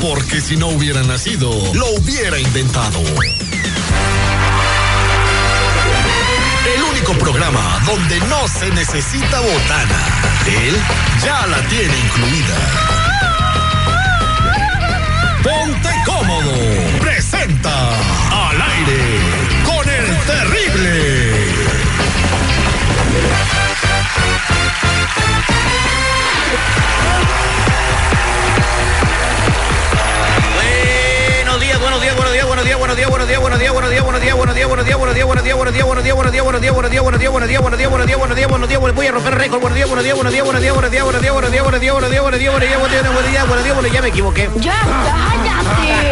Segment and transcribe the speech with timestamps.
[0.00, 2.98] Porque si no hubiera nacido, lo hubiera inventado.
[6.74, 9.98] El único programa donde no se necesita botana.
[10.46, 10.76] Él
[11.22, 12.56] ya la tiene incluida.
[15.42, 16.52] Ponte cómodo.
[17.00, 17.69] Presenta
[35.10, 37.20] buenos días, buenos días, buenos días, buenos días, buenos días, buenos días, buenos días, buenos
[37.20, 38.80] días, buenos días, buenos días, buenos días, buenos días, buenos días, buenos días, buenos días,
[38.80, 41.20] buenos días, voy a romper récord, buenos días, buenos días, buenos días, buenos días, buenos
[41.20, 43.10] días, buenos días, buenos días, buenos días, buenos días, buenos días, buenos días, buenos días,
[43.10, 44.48] buenos días, buenos días, buenos ya me equivoqué.
[44.60, 46.10] Ya, cállate.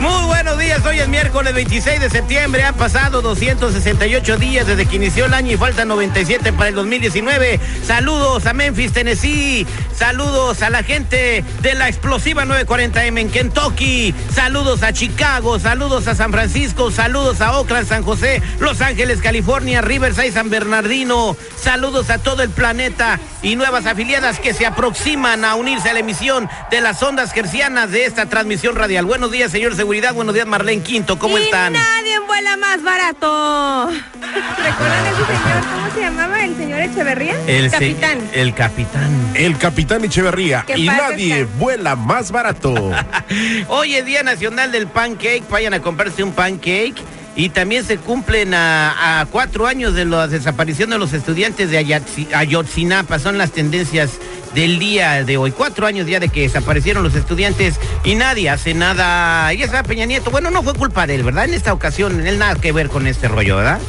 [0.00, 4.96] Muy buenos días, hoy es miércoles 26 de septiembre, han pasado 268 días desde que
[4.96, 7.60] inició el año y faltan 97 para el 2019.
[7.82, 14.82] Saludos a Memphis, Tennessee, saludos a la gente de la explosiva 940M en Kentucky, saludos
[14.82, 20.32] a Chicago, saludos a San Francisco, saludos a Oakland, San José, Los Ángeles, California, Riverside,
[20.32, 25.90] San Bernardino, saludos a todo el planeta y nuevas afiliadas que se aproximan a unirse
[25.90, 29.04] a la emisión de las ondas gercianas de esta transmisión radial.
[29.04, 31.72] Buenos días, señor Seguridad, buenos días, Marlene Quinto, ¿cómo y están?
[31.74, 33.90] nadie vuela más barato.
[34.20, 35.64] ¿Recuerdan ese señor?
[35.74, 36.44] ¿Cómo se llamaba?
[36.44, 37.36] ¿El señor Echeverría?
[37.46, 38.18] El se- capitán.
[38.32, 39.30] el capitán.
[39.34, 40.64] El capitán Echeverría.
[40.66, 42.74] Que Y nadie vuela más barato.
[43.68, 45.42] Hoy es Día Nacional del Pancake.
[45.50, 46.94] Vayan a comprarse un pancake.
[47.36, 51.84] Y también se cumplen a, a cuatro años de la desaparición de los estudiantes de
[51.84, 53.18] Ayatzi- Ayotzinapa.
[53.18, 54.12] Son las tendencias
[54.54, 55.50] del día de hoy.
[55.50, 57.74] Cuatro años ya de que desaparecieron los estudiantes
[58.04, 59.52] y nadie hace nada.
[59.52, 61.46] Y esa Peña Nieto, bueno, no fue culpa de él, ¿verdad?
[61.46, 63.80] En esta ocasión, él nada que ver con este rollo, ¿verdad?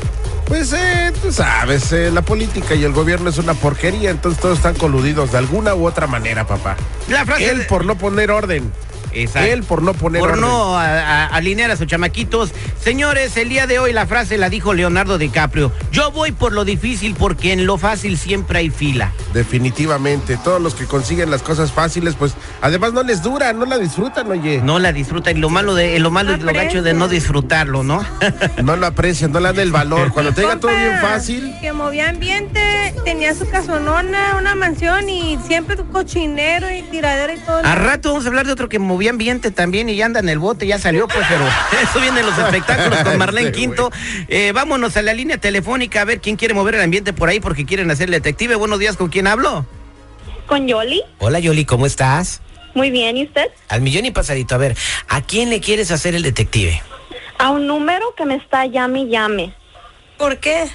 [0.48, 4.58] Pues eh, tú sabes, eh, la política y el gobierno es una porquería, entonces todos
[4.58, 6.76] están coludidos de alguna u otra manera, papá.
[7.10, 8.72] La frase Él de- por no poner orden.
[9.16, 9.50] Exacto.
[9.52, 10.42] Él por no poner por orden.
[10.42, 12.52] no a- a- alinear a sus chamaquitos.
[12.80, 15.72] Señores, el día de hoy la frase la dijo Leonardo DiCaprio.
[15.92, 19.12] Yo voy por lo difícil porque en lo fácil siempre hay fila.
[19.34, 23.78] Definitivamente, todos los que consiguen las cosas fáciles, pues además no les dura, no la
[23.78, 24.59] disfrutan, oye.
[24.62, 27.84] No la disfrutan y lo malo de lo malo es lo gacho de no disfrutarlo,
[27.84, 28.06] ¿no?
[28.64, 30.12] No lo aprecian, no le dan el valor.
[30.12, 35.38] Cuando te diga todo bien fácil, Que movía ambiente, tenía su casonona, una mansión y
[35.47, 37.59] siempre cochinero y tiradera y todo.
[37.64, 40.30] A rato vamos a hablar de otro que movía ambiente también y ya anda en
[40.30, 41.46] el bote, ya salió, pues, pero
[41.84, 43.92] eso viene en los espectáculos con Marlene Sí, Quinto.
[44.28, 47.40] Eh, vámonos a la línea telefónica a ver quién quiere mover el ambiente por ahí
[47.40, 48.56] porque quieren hacer detective.
[48.56, 49.66] Buenos días, ¿con quién hablo?
[50.48, 51.02] con Yoli.
[51.20, 52.42] Hola Yoli, ¿cómo estás?
[52.76, 53.50] Muy bien, ¿y usted?
[53.70, 54.54] Al millón y pasadito.
[54.54, 54.76] A ver,
[55.08, 56.82] ¿a quién le quieres hacer el detective?
[57.40, 59.54] A un número que me está llame y llame.
[60.18, 60.68] ¿Por qué?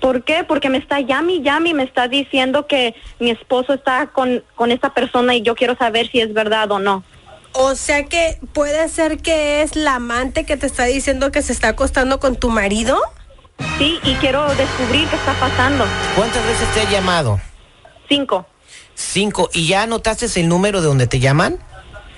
[0.00, 0.44] ¿Por qué?
[0.44, 4.42] Porque me está llame y llame y me está diciendo que mi esposo está con,
[4.54, 7.04] con esta persona y yo quiero saber si es verdad o no.
[7.52, 11.52] O sea que puede ser que es la amante que te está diciendo que se
[11.52, 12.98] está acostando con tu marido.
[13.78, 15.84] Sí, y quiero descubrir qué está pasando.
[16.16, 17.40] ¿Cuántas veces te ha llamado?
[18.08, 18.46] Cinco.
[18.94, 19.50] Cinco.
[19.52, 21.58] ¿Y ya anotaste el número de donde te llaman?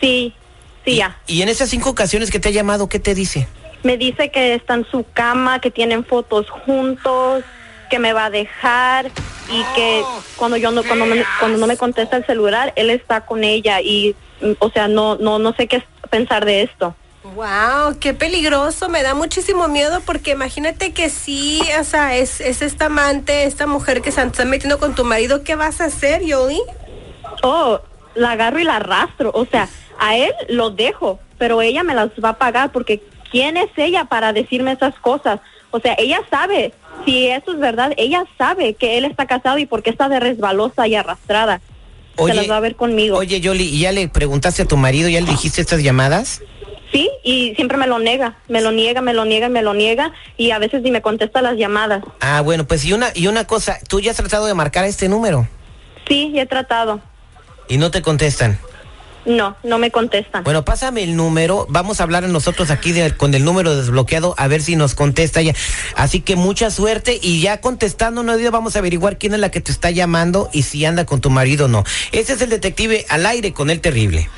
[0.00, 0.34] Sí,
[0.84, 1.16] sí, ya.
[1.26, 3.48] ¿Y en esas cinco ocasiones que te ha llamado, qué te dice?
[3.82, 7.42] Me dice que está en su cama, que tienen fotos juntos,
[7.90, 9.06] que me va a dejar
[9.50, 10.02] y que
[10.36, 13.80] cuando yo no cuando, me- cuando no me contesta el celular, él está con ella
[13.80, 14.14] y
[14.58, 16.94] o sea, no no no sé qué pensar de esto.
[17.24, 22.62] Wow, qué peligroso, me da muchísimo miedo porque imagínate que sí, o sea, es, es
[22.62, 26.24] esta amante, esta mujer que se está metiendo con tu marido, ¿qué vas a hacer,
[26.24, 26.60] Yoli?
[27.44, 27.78] Oh,
[28.16, 29.68] la agarro y la arrastro, o sea,
[30.00, 33.00] a él lo dejo, pero ella me las va a pagar porque
[33.30, 35.38] ¿quién es ella para decirme esas cosas?
[35.70, 36.74] O sea, ella sabe,
[37.04, 40.18] si eso es verdad, ella sabe que él está casado y por qué está de
[40.18, 41.60] resbalosa y arrastrada.
[42.16, 43.16] Se las va a ver conmigo.
[43.16, 46.42] Oye, Yoli, ¿y ya le preguntaste a tu marido, ya le dijiste estas llamadas?
[46.92, 50.12] Sí, y siempre me lo nega, me lo niega, me lo niega, me lo niega
[50.36, 52.04] y a veces ni me contesta las llamadas.
[52.20, 55.08] Ah, bueno, pues y una, y una cosa, ¿tú ya has tratado de marcar este
[55.08, 55.48] número?
[56.06, 57.00] Sí, he tratado.
[57.68, 58.58] Y no te contestan.
[59.24, 60.42] No, no me contestan.
[60.44, 64.48] Bueno, pásame el número, vamos a hablar nosotros aquí de- con el número desbloqueado a
[64.48, 65.54] ver si nos contesta ella.
[65.96, 69.60] Así que mucha suerte y ya contestando no vamos a averiguar quién es la que
[69.60, 71.84] te está llamando y si anda con tu marido o no.
[72.10, 74.28] Ese es el detective al aire con el terrible.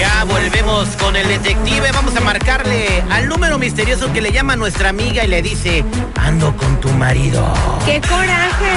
[0.00, 1.92] Ya volvemos con el detective.
[1.92, 5.84] Vamos a marcarle al número misterioso que le llama a nuestra amiga y le dice,
[6.14, 7.52] ando con tu marido.
[7.84, 8.72] ¡Qué coraje!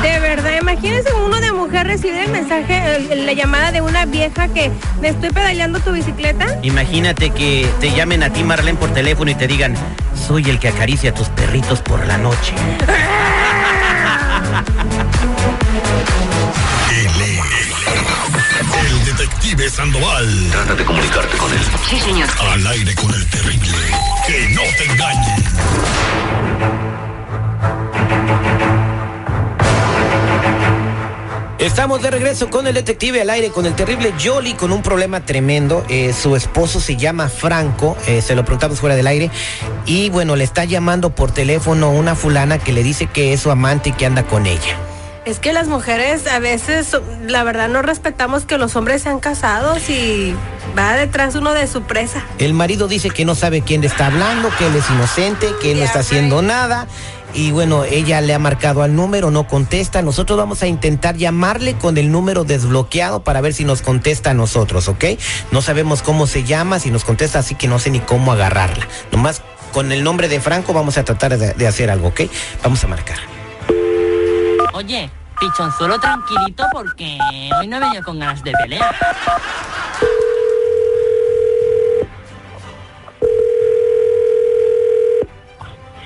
[0.00, 4.70] De verdad, imagínense uno de mujer recibir el mensaje, la llamada de una vieja que
[5.00, 6.46] me estoy pedaleando tu bicicleta.
[6.62, 9.74] Imagínate que te llamen a ti, Marlene, por teléfono y te digan,
[10.14, 12.54] soy el que acaricia a tus perritos por la noche.
[18.78, 20.48] El detective Sandoval.
[20.50, 21.58] Trata de comunicarte con él.
[21.88, 22.28] Sí, señor.
[22.52, 23.78] Al aire con el terrible.
[24.26, 25.44] Que no te engañen.
[31.58, 35.26] Estamos de regreso con el detective al aire, con el terrible Jolly, con un problema
[35.26, 35.84] tremendo.
[35.90, 39.30] Eh, su esposo se llama Franco, eh, se lo preguntamos fuera del aire.
[39.84, 43.50] Y bueno, le está llamando por teléfono una fulana que le dice que es su
[43.50, 44.89] amante y que anda con ella.
[45.26, 46.96] Es que las mujeres a veces,
[47.26, 50.34] la verdad, no respetamos que los hombres sean casados y
[50.76, 52.24] va detrás uno de su presa.
[52.38, 55.72] El marido dice que no sabe quién le está hablando, que él es inocente, que
[55.72, 56.86] él no está haciendo nada.
[57.34, 60.00] Y bueno, ella le ha marcado al número, no contesta.
[60.00, 64.34] Nosotros vamos a intentar llamarle con el número desbloqueado para ver si nos contesta a
[64.34, 65.04] nosotros, ¿ok?
[65.52, 68.88] No sabemos cómo se llama, si nos contesta, así que no sé ni cómo agarrarla.
[69.12, 69.42] Nomás
[69.72, 72.22] con el nombre de Franco vamos a tratar de, de hacer algo, ¿ok?
[72.62, 73.39] Vamos a marcar.
[74.80, 77.18] Oye, pichonzuelo tranquilito porque
[77.58, 78.96] hoy no he venido con ganas de pelear.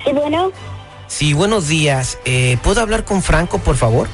[0.03, 0.51] Sí, bueno,
[1.07, 2.17] Sí, buenos días.
[2.25, 4.09] Eh, ¿Puedo hablar con Franco, por favor?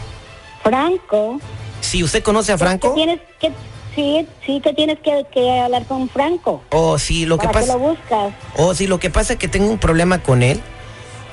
[0.62, 1.40] Franco.
[1.80, 2.90] Sí, ¿usted conoce a Franco?
[2.90, 3.52] ¿Qué tienes que,
[3.96, 6.62] sí, sí, que tienes que, que hablar con Franco.
[6.70, 7.80] Oh, sí, lo que ¿Para qué pasa...
[7.80, 8.34] lo buscas?
[8.58, 10.62] Oh, sí, lo que pasa es que tengo un problema con él.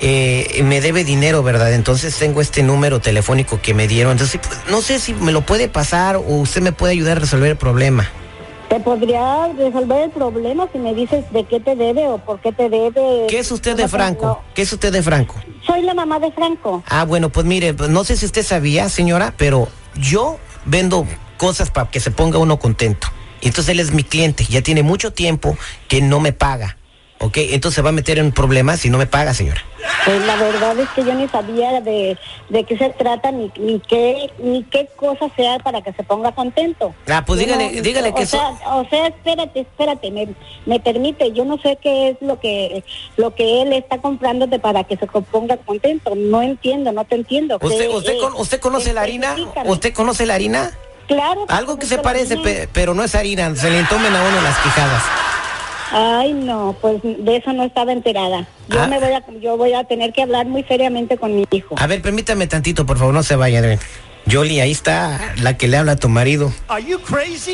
[0.01, 1.73] Eh, me debe dinero, ¿verdad?
[1.73, 4.13] Entonces tengo este número telefónico que me dieron.
[4.13, 7.19] Entonces, pues, no sé si me lo puede pasar o usted me puede ayudar a
[7.21, 8.09] resolver el problema.
[8.69, 12.51] Te podría resolver el problema si me dices de qué te debe o por qué
[12.51, 13.25] te debe.
[13.27, 14.25] ¿Qué es usted de Franco?
[14.25, 14.41] no.
[14.53, 15.35] ¿Qué es usted de Franco?
[15.65, 16.83] Soy la mamá de Franco.
[16.87, 21.07] Ah, bueno, pues mire, pues, no sé si usted sabía, señora, pero yo vendo
[21.37, 23.07] cosas para que se ponga uno contento.
[23.41, 25.57] Entonces él es mi cliente, ya tiene mucho tiempo
[25.87, 26.77] que no me paga.
[27.17, 27.37] ¿Ok?
[27.37, 29.61] Entonces se va a meter en un problema si no me paga, señora.
[30.05, 32.17] Pues la verdad es que yo ni sabía de,
[32.49, 36.31] de qué se trata ni, ni qué ni qué cosa sea para que se ponga
[36.33, 36.93] contento.
[37.09, 38.77] Ah, pues dígale, no- dígale o que sea, eso.
[38.77, 40.27] o sea, espérate, espérate, me,
[40.65, 42.83] me permite, yo no sé qué es lo que
[43.17, 46.13] lo que él está comprándote para que se ponga contento.
[46.15, 47.57] No entiendo, no te entiendo.
[47.61, 49.29] ¿Usted, ¿Qué usted, con- usted conoce la harina?
[49.29, 49.69] Específicame.
[49.69, 50.71] ¿Usted conoce la harina?
[51.07, 51.45] Claro.
[51.47, 52.43] Algo que se parece, harina.
[52.49, 55.03] pe- pero no es harina, se le tomen a uno las quijadas.
[55.91, 58.47] Ay, no, pues de eso no estaba enterada.
[58.67, 58.87] Yo Ah.
[58.87, 61.75] me voy a yo voy a tener que hablar muy seriamente con mi hijo.
[61.77, 63.61] A ver, permítame tantito, por favor, no se vaya.
[63.61, 63.79] ven.
[64.25, 66.51] Yoli, ahí está la que le habla a tu marido.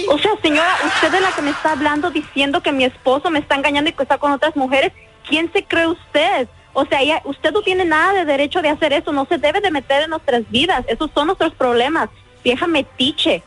[0.09, 3.39] O sea, señora, usted es la que me está hablando diciendo que mi esposo me
[3.39, 4.91] está engañando y que está con otras mujeres.
[5.27, 6.47] ¿Quién se cree usted?
[6.73, 9.13] O sea, ella- usted no tiene nada de derecho de hacer eso.
[9.13, 10.83] No se debe de meter en nuestras vidas.
[10.87, 12.09] Esos son nuestros problemas.
[12.44, 13.42] Vieja metiche.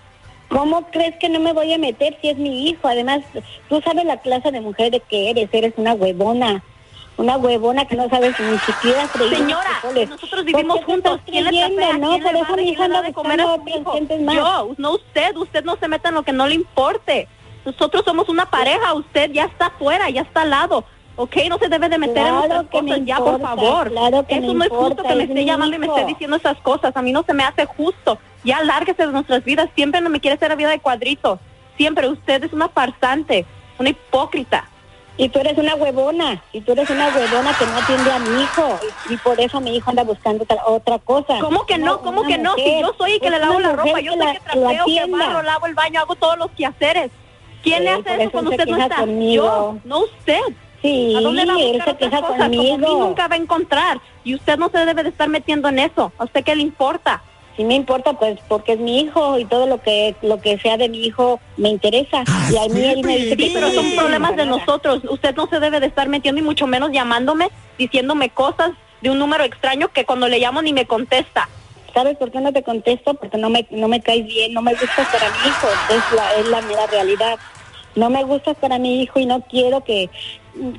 [0.49, 2.89] ¿Cómo crees que no me voy a meter si es mi hijo?
[2.89, 3.21] Además,
[3.69, 5.49] tú sabes la clase de mujer de que eres.
[5.53, 6.63] Eres una huevona.
[7.19, 11.21] Una huevona que no sabes ni siquiera unos Señora, nosotros vivimos ¿Por qué te juntos.
[11.27, 11.99] ¿Quién le creyendo, trapea?
[11.99, 12.09] no?
[12.11, 14.35] ¿Quién Por le eso mi ¿Quién hija le anda da de comer a su más.
[14.37, 15.37] Yo, no usted.
[15.37, 17.29] Usted no se meta en lo que no le importe.
[17.65, 18.95] Nosotros somos una pareja.
[18.95, 20.85] Usted ya está afuera, ya está al lado.
[21.17, 21.37] ¿Ok?
[21.49, 23.91] No se debe de meter Claro en nuestras que cosas ya, por favor.
[23.91, 26.37] claro que Eso no es justo que me es esté llamando y me esté diciendo
[26.37, 26.97] esas cosas.
[26.97, 28.21] A mí no se me hace justo.
[28.45, 29.69] Ya lárguese de nuestras vidas.
[29.75, 31.41] Siempre no me quiere hacer la vida de cuadritos.
[31.77, 32.09] Siempre.
[32.09, 33.47] Usted es una farsante,
[33.79, 34.69] una hipócrita.
[35.21, 38.41] Y tú eres una huevona, y tú eres una huevona que no atiende a mi
[38.41, 38.79] hijo,
[39.11, 41.41] y, y por eso mi hijo anda buscando otra, otra cosa.
[41.41, 42.01] ¿Cómo que no?
[42.03, 42.55] ¿Cómo que no?
[42.55, 45.07] Si yo soy el que le lavo la ropa, yo soy el que trapeo, que
[45.11, 47.11] barro, lavo el baño, hago todos los quehaceres.
[47.65, 48.97] ¿Quién le hace eso eso cuando usted no está?
[48.97, 49.45] conmigo.
[49.45, 50.41] Yo, no usted.
[50.83, 52.33] Sí, ¿A dónde va a él buscar se queja cosas?
[52.37, 52.99] Como a mí conmigo.
[53.01, 54.01] nunca va a encontrar.
[54.23, 56.13] Y usted no se debe de estar metiendo en eso.
[56.19, 57.23] ¿A usted qué le importa?
[57.59, 60.77] Si me importa, pues porque es mi hijo y todo lo que lo que sea
[60.77, 62.23] de mi hijo me interesa.
[62.53, 65.03] y a mí él me dice Sí, pero son problemas de nosotros.
[65.11, 69.19] Usted no se debe de estar metiendo y mucho menos llamándome, diciéndome cosas de un
[69.19, 71.49] número extraño que cuando le llamo ni me contesta.
[71.93, 73.15] ¿Sabes por qué no te contesto?
[73.15, 76.35] Porque no me, no me caes bien, no me gustas para mi hijo, es la,
[76.37, 77.39] es la mera realidad.
[77.97, 80.09] No me gustas para mi hijo y no quiero que,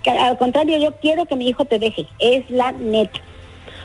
[0.01, 3.19] que- al contrario, yo quiero que mi hijo te deje, es la neta.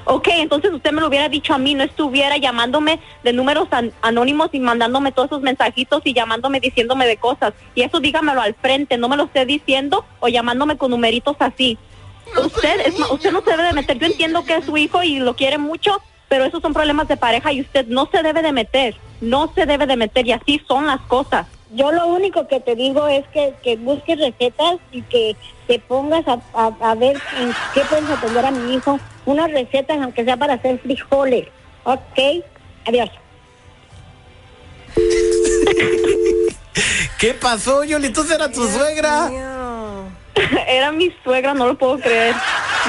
[0.07, 3.93] Ok, entonces usted me lo hubiera dicho a mí, no estuviera llamándome de números an-
[4.03, 7.55] anónimos y mandándome todos esos mensajitos y llamándome diciéndome de cosas.
[7.75, 11.79] Y eso dígamelo al frente, no me lo esté diciendo o llamándome con numeritos así.
[12.37, 13.99] Usted, es, usted no se debe de meter.
[13.99, 17.17] Yo entiendo que es su hijo y lo quiere mucho, pero esos son problemas de
[17.17, 18.97] pareja y usted no se debe de meter.
[19.23, 21.47] No se debe de meter y así son las cosas.
[21.75, 25.35] yo lo único que te digo es que, que busques recetas y que
[25.67, 27.17] te pongas a, a- ver
[27.73, 29.01] qué puedes atender a mi hijo.
[29.27, 31.49] Unas recetas, aunque sea para hacer frijoles.
[31.85, 32.19] Ok,
[32.87, 33.11] adiós.
[37.19, 38.11] ¿Qué pasó, Yoli?
[38.11, 39.31] ¿Tú era tu suegra?
[40.69, 42.35] Era mi suegra, no lo puedo creer.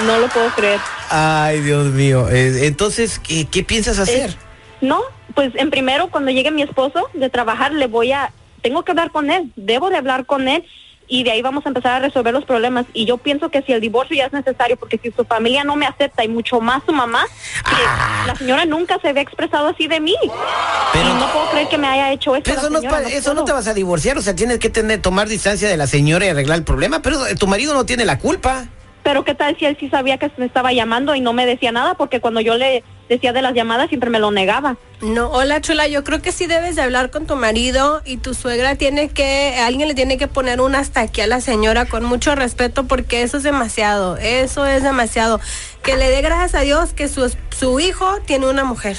[0.05, 0.79] No lo puedo creer.
[1.09, 2.27] Ay, Dios mío.
[2.29, 4.35] Eh, entonces, ¿qué, qué piensas hacer?
[4.81, 5.01] No,
[5.35, 9.11] pues en primero cuando llegue mi esposo de trabajar le voy a, tengo que hablar
[9.11, 10.65] con él, debo de hablar con él
[11.07, 12.85] y de ahí vamos a empezar a resolver los problemas.
[12.93, 15.75] Y yo pienso que si el divorcio ya es necesario, porque si su familia no
[15.75, 17.25] me acepta y mucho más su mamá,
[17.63, 20.15] que la señora nunca se había expresado así de mí.
[20.23, 22.49] y no puedo creer que me haya hecho esto.
[22.49, 24.69] Pero eso, no, señora, no eso no te vas a divorciar, o sea, tienes que
[24.69, 27.85] tener, tomar distancia de la señora y arreglar el problema, pero eh, tu marido no
[27.85, 28.65] tiene la culpa.
[29.03, 31.71] Pero qué tal si él sí sabía que me estaba llamando y no me decía
[31.71, 34.77] nada, porque cuando yo le decía de las llamadas siempre me lo negaba.
[35.01, 38.33] No, hola chula, yo creo que sí debes de hablar con tu marido y tu
[38.33, 42.03] suegra tiene que, alguien le tiene que poner un hasta aquí a la señora con
[42.03, 45.39] mucho respeto porque eso es demasiado, eso es demasiado.
[45.83, 48.97] Que le dé gracias a Dios que su, su hijo tiene una mujer.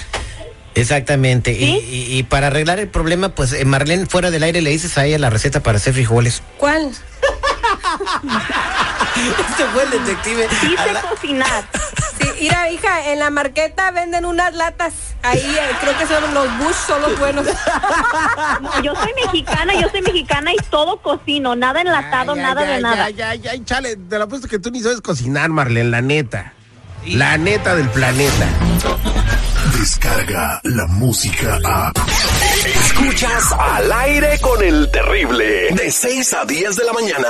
[0.75, 1.53] Exactamente.
[1.53, 4.99] Y, y- y para arreglar el problema, pues eh, Marlene, fuera del aire le dices
[4.99, 6.43] a ella la receta para hacer frijoles.
[6.59, 6.91] ¿Cuál?
[9.49, 10.49] Este fue el detective.
[10.61, 11.65] Sí sé cocinar.
[12.19, 14.95] Sí, mira, hija, en la marqueta venden unas latas.
[15.23, 17.45] Ahí eh, creo que son los Bush, son los buenos.
[18.63, 23.11] No, yo soy mexicana, yo soy mexicana y todo cocino, nada enlatado, nada de nada.
[23.11, 26.55] Ya, ya, ya, chale, te lo apuesto que tú ni sabes cocinar, Marlene, la neta.
[27.07, 28.49] La neta del planeta.
[29.79, 31.93] Descarga la música a.
[32.65, 35.69] Escuchas al aire con el terrible.
[35.73, 37.29] De 6 a 10 de la mañana.